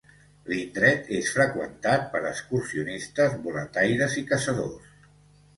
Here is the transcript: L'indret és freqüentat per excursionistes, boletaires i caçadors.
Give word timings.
L'indret 0.51 1.11
és 1.17 1.27
freqüentat 1.35 2.07
per 2.15 2.21
excursionistes, 2.31 3.39
boletaires 3.45 4.17
i 4.23 4.25
caçadors. 4.33 4.93